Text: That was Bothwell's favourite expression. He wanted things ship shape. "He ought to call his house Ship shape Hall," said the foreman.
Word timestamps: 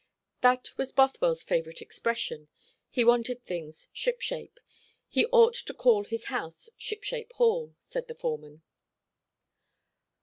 That 0.41 0.75
was 0.77 0.91
Bothwell's 0.91 1.43
favourite 1.43 1.79
expression. 1.79 2.47
He 2.89 3.05
wanted 3.05 3.43
things 3.45 3.87
ship 3.93 4.19
shape. 4.19 4.59
"He 5.07 5.27
ought 5.27 5.53
to 5.53 5.75
call 5.75 6.05
his 6.05 6.25
house 6.25 6.69
Ship 6.75 7.03
shape 7.03 7.31
Hall," 7.33 7.75
said 7.77 8.07
the 8.07 8.15
foreman. 8.15 8.63